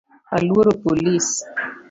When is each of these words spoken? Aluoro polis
Aluoro 0.35 0.71
polis 0.83 1.27